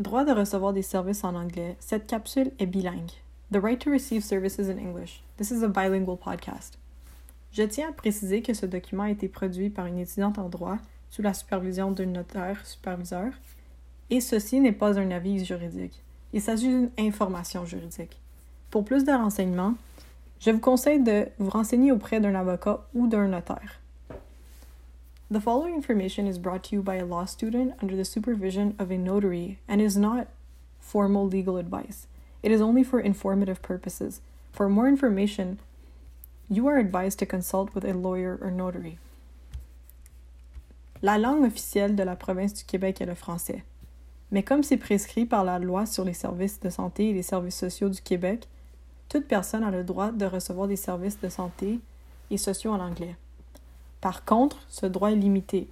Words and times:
Droit 0.00 0.24
de 0.24 0.32
recevoir 0.32 0.72
des 0.72 0.80
services 0.80 1.24
en 1.24 1.34
anglais. 1.34 1.76
Cette 1.78 2.06
capsule 2.06 2.52
est 2.58 2.64
bilingue. 2.64 3.10
The 3.52 3.58
right 3.62 3.78
to 3.80 3.90
receive 3.90 4.22
services 4.22 4.70
in 4.70 4.78
English. 4.78 5.22
This 5.36 5.50
is 5.50 5.62
a 5.62 5.68
bilingual 5.68 6.16
podcast. 6.16 6.78
Je 7.52 7.64
tiens 7.64 7.90
à 7.90 7.92
préciser 7.92 8.40
que 8.40 8.54
ce 8.54 8.64
document 8.64 9.02
a 9.02 9.10
été 9.10 9.28
produit 9.28 9.68
par 9.68 9.84
une 9.84 9.98
étudiante 9.98 10.38
en 10.38 10.48
droit 10.48 10.78
sous 11.10 11.20
la 11.20 11.34
supervision 11.34 11.90
d'un 11.90 12.06
notaire 12.06 12.64
superviseur 12.64 13.34
et 14.08 14.22
ceci 14.22 14.60
n'est 14.60 14.72
pas 14.72 14.98
un 14.98 15.10
avis 15.10 15.44
juridique. 15.44 16.02
Il 16.32 16.40
s'agit 16.40 16.68
d'une 16.68 16.90
information 16.98 17.66
juridique. 17.66 18.18
Pour 18.70 18.86
plus 18.86 19.04
de 19.04 19.12
renseignements, 19.12 19.74
je 20.40 20.50
vous 20.50 20.60
conseille 20.60 21.02
de 21.02 21.26
vous 21.38 21.50
renseigner 21.50 21.92
auprès 21.92 22.20
d'un 22.20 22.36
avocat 22.36 22.86
ou 22.94 23.06
d'un 23.06 23.28
notaire. 23.28 23.80
The 25.32 25.40
following 25.40 25.76
information 25.76 26.26
is 26.26 26.40
brought 26.40 26.64
to 26.64 26.74
you 26.74 26.82
by 26.82 26.96
a 26.96 27.04
law 27.04 27.24
student 27.24 27.74
under 27.80 27.94
the 27.94 28.04
supervision 28.04 28.74
of 28.80 28.90
a 28.90 28.98
notary 28.98 29.60
and 29.68 29.80
is 29.80 29.96
not 29.96 30.26
formal 30.80 31.24
legal 31.24 31.56
advice. 31.56 32.08
It 32.42 32.50
is 32.50 32.60
only 32.60 32.82
for 32.82 32.98
informative 32.98 33.62
purposes. 33.62 34.22
For 34.50 34.68
more 34.68 34.88
information, 34.88 35.60
you 36.48 36.66
are 36.66 36.78
advised 36.78 37.20
to 37.20 37.26
consult 37.26 37.76
with 37.76 37.84
a 37.84 37.94
lawyer 37.94 38.40
or 38.42 38.50
notary. 38.50 38.98
La 41.00 41.16
langue 41.16 41.44
officielle 41.44 41.94
de 41.94 42.04
la 42.04 42.16
province 42.16 42.52
du 42.52 42.64
Québec 42.64 43.00
est 43.00 43.06
le 43.06 43.14
français. 43.14 43.62
Mais 44.32 44.42
comme 44.42 44.64
c'est 44.64 44.78
prescrit 44.78 45.26
par 45.26 45.44
la 45.44 45.60
loi 45.60 45.86
sur 45.86 46.04
les 46.04 46.12
services 46.12 46.58
de 46.58 46.70
santé 46.70 47.10
et 47.10 47.12
les 47.12 47.22
services 47.22 47.54
sociaux 47.54 47.88
du 47.88 48.02
Québec, 48.02 48.48
toute 49.08 49.28
personne 49.28 49.62
a 49.62 49.70
le 49.70 49.84
droit 49.84 50.10
de 50.10 50.26
recevoir 50.26 50.66
des 50.66 50.74
services 50.74 51.20
de 51.20 51.28
santé 51.28 51.78
et 52.32 52.36
sociaux 52.36 52.72
en 52.72 52.80
anglais. 52.80 53.14
Par 54.00 54.24
contre, 54.24 54.58
ce 54.68 54.86
droit 54.86 55.10
est 55.10 55.16
limité, 55.16 55.68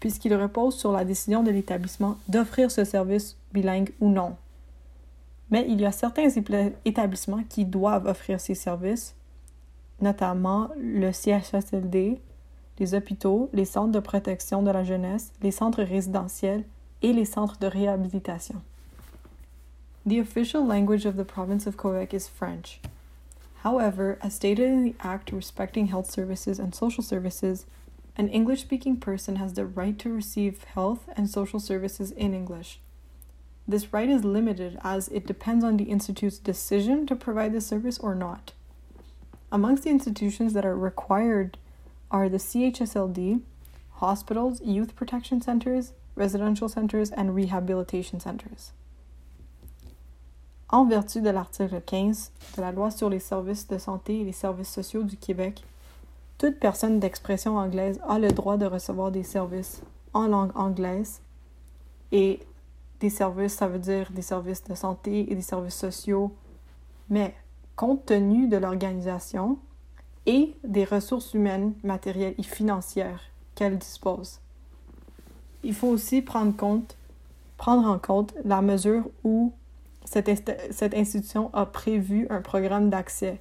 puisqu'il 0.00 0.34
repose 0.34 0.76
sur 0.76 0.92
la 0.92 1.04
décision 1.04 1.42
de 1.42 1.50
l'établissement 1.50 2.16
d'offrir 2.28 2.70
ce 2.70 2.84
service 2.84 3.36
bilingue 3.52 3.92
ou 4.00 4.10
non. 4.10 4.36
Mais 5.50 5.64
il 5.68 5.80
y 5.80 5.86
a 5.86 5.92
certains 5.92 6.28
établissements 6.84 7.42
qui 7.48 7.64
doivent 7.64 8.06
offrir 8.06 8.38
ces 8.38 8.54
services, 8.54 9.14
notamment 10.00 10.68
le 10.78 11.10
CHSLD, 11.10 12.20
les 12.78 12.94
hôpitaux, 12.94 13.48
les 13.52 13.64
centres 13.64 13.92
de 13.92 13.98
protection 13.98 14.62
de 14.62 14.70
la 14.70 14.84
jeunesse, 14.84 15.32
les 15.42 15.50
centres 15.50 15.82
résidentiels 15.82 16.64
et 17.02 17.12
les 17.12 17.24
centres 17.24 17.58
de 17.58 17.66
réhabilitation. 17.66 18.56
The 20.06 20.20
official 20.20 20.66
language 20.66 21.06
of 21.06 21.16
the 21.16 21.24
province 21.24 21.66
of 21.66 21.76
Quebec 21.76 22.12
is 22.12 22.28
French. 22.28 22.80
However, 23.62 24.18
as 24.22 24.34
stated 24.34 24.68
in 24.68 24.84
the 24.84 24.94
Act 25.00 25.32
respecting 25.32 25.88
health 25.88 26.10
services 26.10 26.58
and 26.58 26.74
social 26.74 27.02
services, 27.02 27.66
an 28.16 28.28
English 28.28 28.62
speaking 28.62 28.96
person 28.96 29.36
has 29.36 29.54
the 29.54 29.66
right 29.66 29.98
to 29.98 30.12
receive 30.12 30.64
health 30.64 31.08
and 31.16 31.28
social 31.28 31.60
services 31.60 32.10
in 32.12 32.34
English. 32.34 32.80
This 33.66 33.92
right 33.92 34.08
is 34.08 34.24
limited 34.24 34.78
as 34.82 35.08
it 35.08 35.26
depends 35.26 35.64
on 35.64 35.76
the 35.76 35.84
institute's 35.84 36.38
decision 36.38 37.06
to 37.06 37.16
provide 37.16 37.52
the 37.52 37.60
service 37.60 37.98
or 37.98 38.14
not. 38.14 38.52
Amongst 39.50 39.84
the 39.84 39.90
institutions 39.90 40.52
that 40.52 40.64
are 40.64 40.76
required 40.76 41.58
are 42.10 42.28
the 42.28 42.38
CHSLD, 42.38 43.42
hospitals, 43.92 44.60
youth 44.62 44.94
protection 44.94 45.40
centers, 45.40 45.92
residential 46.14 46.68
centers, 46.68 47.10
and 47.10 47.34
rehabilitation 47.34 48.20
centers. 48.20 48.72
En 50.70 50.84
vertu 50.84 51.22
de 51.22 51.30
l'article 51.30 51.80
15 51.80 52.30
de 52.56 52.60
la 52.60 52.72
Loi 52.72 52.90
sur 52.90 53.08
les 53.08 53.20
services 53.20 53.66
de 53.68 53.78
santé 53.78 54.20
et 54.20 54.24
les 54.24 54.32
services 54.32 54.68
sociaux 54.68 55.02
du 55.02 55.16
Québec, 55.16 55.64
toute 56.36 56.60
personne 56.60 57.00
d'expression 57.00 57.56
anglaise 57.56 57.98
a 58.06 58.18
le 58.18 58.30
droit 58.30 58.58
de 58.58 58.66
recevoir 58.66 59.10
des 59.10 59.22
services 59.22 59.80
en 60.12 60.26
langue 60.26 60.54
anglaise 60.54 61.22
et 62.12 62.40
des 63.00 63.08
services, 63.08 63.54
ça 63.54 63.66
veut 63.66 63.78
dire 63.78 64.10
des 64.12 64.22
services 64.22 64.62
de 64.64 64.74
santé 64.74 65.32
et 65.32 65.34
des 65.34 65.42
services 65.42 65.74
sociaux, 65.76 66.32
mais 67.08 67.34
compte 67.74 68.04
tenu 68.04 68.46
de 68.46 68.58
l'organisation 68.58 69.58
et 70.26 70.54
des 70.64 70.84
ressources 70.84 71.32
humaines, 71.32 71.72
matérielles 71.82 72.34
et 72.36 72.42
financières 72.42 73.22
qu'elle 73.54 73.78
dispose. 73.78 74.40
Il 75.64 75.74
faut 75.74 75.88
aussi 75.88 76.20
prendre, 76.20 76.54
compte, 76.54 76.96
prendre 77.56 77.88
en 77.88 77.98
compte 77.98 78.34
la 78.44 78.60
mesure 78.60 79.08
où 79.24 79.52
cette, 80.08 80.72
cette 80.72 80.94
institution 80.94 81.50
a 81.52 81.66
prévu 81.66 82.26
un 82.30 82.40
programme 82.40 82.90
d'accès. 82.90 83.40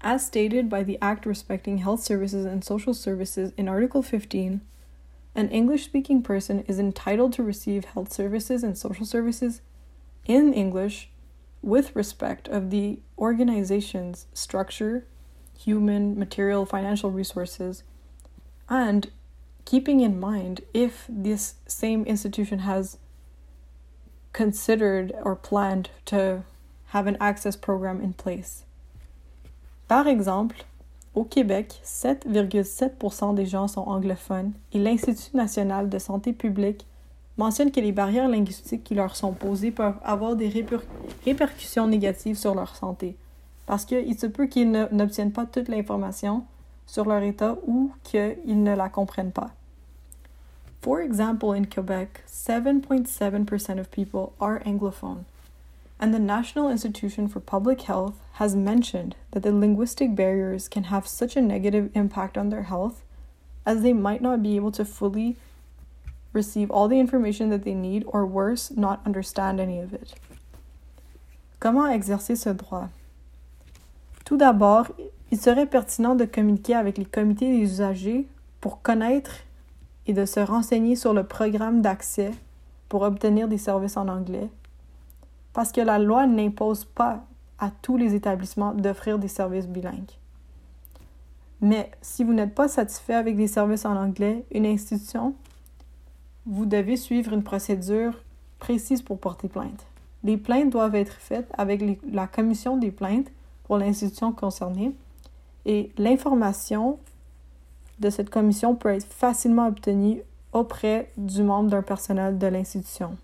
As 0.00 0.24
stated 0.24 0.68
by 0.68 0.84
the 0.84 0.98
Act 1.00 1.26
respecting 1.26 1.78
health 1.78 2.00
services 2.00 2.44
and 2.44 2.62
social 2.62 2.94
services 2.94 3.52
in 3.56 3.68
Article 3.68 4.02
15, 4.02 4.60
an 5.34 5.48
English 5.48 5.84
speaking 5.84 6.22
person 6.22 6.62
is 6.68 6.78
entitled 6.78 7.32
to 7.32 7.42
receive 7.42 7.86
health 7.86 8.12
services 8.12 8.62
and 8.62 8.78
social 8.78 9.06
services 9.06 9.62
in 10.26 10.52
English 10.52 11.08
with 11.62 11.96
respect 11.96 12.46
of 12.48 12.70
the 12.70 13.00
organization's 13.18 14.26
structure, 14.34 15.06
human, 15.58 16.16
material, 16.18 16.66
financial 16.66 17.10
resources, 17.10 17.82
and 18.68 19.10
keeping 19.64 20.00
in 20.00 20.20
mind 20.20 20.60
if 20.72 21.06
this 21.08 21.54
same 21.66 22.04
institution 22.04 22.60
has 22.60 22.98
considered 24.34 25.14
or 25.24 25.36
planned 25.36 25.88
to 26.04 26.42
have 26.92 27.06
an 27.06 27.16
access 27.20 27.56
program 27.56 28.00
in 28.02 28.12
place. 28.12 28.64
Par 29.88 30.06
exemple, 30.06 30.64
au 31.14 31.24
Québec, 31.24 31.80
7,7% 31.84 33.34
des 33.34 33.46
gens 33.46 33.68
sont 33.68 33.82
anglophones 33.82 34.52
et 34.72 34.78
l'Institut 34.78 35.36
national 35.36 35.88
de 35.88 35.98
santé 35.98 36.32
publique 36.32 36.86
mentionne 37.36 37.70
que 37.70 37.80
les 37.80 37.92
barrières 37.92 38.28
linguistiques 38.28 38.84
qui 38.84 38.94
leur 38.94 39.16
sont 39.16 39.32
posées 39.32 39.70
peuvent 39.70 39.98
avoir 40.04 40.36
des 40.36 40.48
réper 40.48 40.76
répercussions 41.24 41.86
négatives 41.86 42.36
sur 42.36 42.54
leur 42.54 42.76
santé, 42.76 43.16
parce 43.66 43.84
qu'il 43.84 44.18
se 44.18 44.26
peut 44.26 44.46
qu'ils 44.46 44.70
n'obtiennent 44.70 45.32
pas 45.32 45.46
toute 45.46 45.68
l'information 45.68 46.44
sur 46.86 47.04
leur 47.06 47.22
état 47.22 47.56
ou 47.66 47.92
qu'ils 48.02 48.62
ne 48.62 48.74
la 48.74 48.88
comprennent 48.88 49.32
pas. 49.32 49.50
For 50.84 51.00
example, 51.00 51.54
in 51.54 51.64
Quebec, 51.64 52.24
7.7% 52.28 53.80
of 53.80 53.90
people 53.90 54.34
are 54.38 54.60
Anglophone, 54.64 55.24
and 55.98 56.12
the 56.12 56.18
National 56.18 56.68
Institution 56.68 57.26
for 57.26 57.40
Public 57.40 57.80
Health 57.80 58.20
has 58.32 58.54
mentioned 58.54 59.16
that 59.30 59.42
the 59.42 59.50
linguistic 59.50 60.14
barriers 60.14 60.68
can 60.68 60.84
have 60.92 61.06
such 61.06 61.36
a 61.36 61.40
negative 61.40 61.90
impact 61.94 62.36
on 62.36 62.50
their 62.50 62.64
health 62.64 63.02
as 63.64 63.80
they 63.80 63.94
might 63.94 64.20
not 64.20 64.42
be 64.42 64.56
able 64.56 64.70
to 64.72 64.84
fully 64.84 65.36
receive 66.34 66.70
all 66.70 66.86
the 66.86 67.00
information 67.00 67.48
that 67.48 67.64
they 67.64 67.72
need, 67.72 68.04
or 68.06 68.26
worse, 68.26 68.70
not 68.70 69.00
understand 69.06 69.60
any 69.60 69.78
of 69.78 69.94
it. 69.94 70.12
Comment 71.60 71.90
exercer 71.98 72.36
ce 72.36 72.52
droit? 72.52 72.90
Tout 74.26 74.36
d'abord, 74.36 74.88
il 75.30 75.38
serait 75.38 75.64
pertinent 75.64 76.14
de 76.14 76.26
communiquer 76.26 76.74
avec 76.74 76.98
les 76.98 77.06
comités 77.06 77.50
des 77.50 77.62
usagers 77.62 78.26
pour 78.60 78.82
connaître 78.82 79.44
et 80.06 80.12
de 80.12 80.24
se 80.24 80.40
renseigner 80.40 80.96
sur 80.96 81.12
le 81.14 81.24
programme 81.24 81.82
d'accès 81.82 82.30
pour 82.88 83.02
obtenir 83.02 83.48
des 83.48 83.58
services 83.58 83.96
en 83.96 84.08
anglais, 84.08 84.48
parce 85.52 85.72
que 85.72 85.80
la 85.80 85.98
loi 85.98 86.26
n'impose 86.26 86.84
pas 86.84 87.24
à 87.58 87.70
tous 87.70 87.96
les 87.96 88.14
établissements 88.14 88.74
d'offrir 88.74 89.18
des 89.18 89.28
services 89.28 89.68
bilingues. 89.68 90.12
Mais 91.60 91.90
si 92.02 92.24
vous 92.24 92.34
n'êtes 92.34 92.54
pas 92.54 92.68
satisfait 92.68 93.14
avec 93.14 93.36
des 93.36 93.46
services 93.46 93.86
en 93.86 93.96
anglais, 93.96 94.44
une 94.52 94.66
institution, 94.66 95.34
vous 96.46 96.66
devez 96.66 96.96
suivre 96.96 97.32
une 97.32 97.42
procédure 97.42 98.22
précise 98.58 99.00
pour 99.00 99.18
porter 99.18 99.48
plainte. 99.48 99.86
Les 100.24 100.36
plaintes 100.36 100.70
doivent 100.70 100.94
être 100.94 101.14
faites 101.14 101.50
avec 101.56 101.82
la 102.10 102.26
commission 102.26 102.76
des 102.76 102.90
plaintes 102.90 103.30
pour 103.64 103.78
l'institution 103.78 104.32
concernée 104.32 104.92
et 105.64 105.90
l'information 105.96 106.98
de 108.04 108.10
cette 108.10 108.28
commission 108.28 108.74
peut 108.76 108.90
être 108.90 109.06
facilement 109.06 109.66
obtenue 109.66 110.22
auprès 110.52 111.10
du 111.16 111.42
membre 111.42 111.70
d'un 111.70 111.82
personnel 111.82 112.38
de 112.38 112.46
l'institution. 112.46 113.16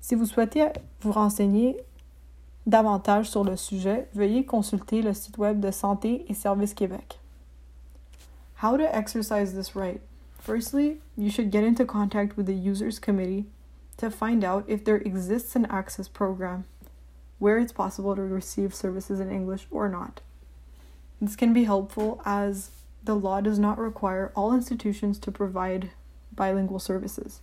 Si 0.00 0.14
vous 0.14 0.24
souhaitez 0.24 0.68
vous 1.02 1.12
renseigner 1.12 1.76
davantage 2.66 3.28
sur 3.28 3.44
le 3.44 3.54
sujet, 3.56 4.08
veuillez 4.14 4.46
consulter 4.46 5.02
le 5.02 5.12
site 5.12 5.36
web 5.36 5.60
de 5.60 5.70
Santé 5.70 6.24
et 6.28 6.34
Services 6.34 6.72
Québec. 6.72 7.20
How 8.62 8.78
to 8.78 8.84
exercise 8.84 9.52
this 9.52 9.76
right? 9.76 10.00
Firstly, 10.40 10.98
you 11.18 11.28
should 11.28 11.52
get 11.52 11.62
into 11.62 11.84
contact 11.84 12.38
with 12.38 12.46
the 12.46 12.54
Users 12.54 12.98
Committee 12.98 13.44
to 13.98 14.10
find 14.10 14.42
out 14.42 14.64
if 14.68 14.84
there 14.84 15.02
exists 15.04 15.54
an 15.54 15.66
access 15.66 16.08
program 16.08 16.64
where 17.38 17.58
it's 17.58 17.72
possible 17.72 18.16
to 18.16 18.22
receive 18.22 18.74
services 18.74 19.20
in 19.20 19.30
English 19.30 19.66
or 19.70 19.88
not. 19.90 20.22
This 21.20 21.36
can 21.36 21.52
be 21.52 21.64
helpful 21.64 22.22
as 22.24 22.70
the 23.06 23.14
law 23.14 23.40
does 23.40 23.58
not 23.58 23.78
require 23.78 24.32
all 24.34 24.52
institutions 24.52 25.18
to 25.20 25.30
provide 25.30 25.90
bilingual 26.34 26.80
services. 26.80 27.40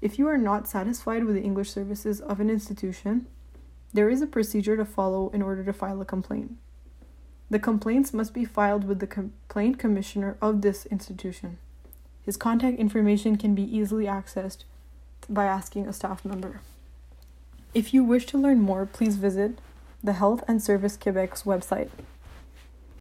If 0.00 0.18
you 0.18 0.26
are 0.26 0.38
not 0.38 0.68
satisfied 0.68 1.24
with 1.24 1.36
the 1.36 1.42
English 1.42 1.70
services 1.70 2.20
of 2.20 2.40
an 2.40 2.50
institution, 2.50 3.26
there 3.92 4.10
is 4.10 4.22
a 4.22 4.26
procedure 4.26 4.76
to 4.76 4.84
follow 4.84 5.28
in 5.30 5.42
order 5.42 5.62
to 5.64 5.72
file 5.72 6.00
a 6.00 6.04
complaint. 6.04 6.56
The 7.50 7.58
complaints 7.58 8.12
must 8.12 8.32
be 8.32 8.44
filed 8.44 8.84
with 8.84 9.00
the 9.00 9.06
complaint 9.06 9.78
commissioner 9.78 10.36
of 10.40 10.62
this 10.62 10.86
institution. 10.86 11.58
His 12.22 12.36
contact 12.36 12.78
information 12.78 13.36
can 13.36 13.54
be 13.54 13.62
easily 13.62 14.06
accessed 14.06 14.64
by 15.28 15.44
asking 15.44 15.86
a 15.86 15.92
staff 15.92 16.24
member. 16.24 16.60
If 17.74 17.92
you 17.92 18.02
wish 18.02 18.24
to 18.26 18.38
learn 18.38 18.60
more, 18.60 18.86
please 18.86 19.16
visit 19.16 19.58
the 20.02 20.14
Health 20.14 20.42
and 20.48 20.62
Service 20.62 20.96
Quebec's 20.96 21.42
website 21.42 21.90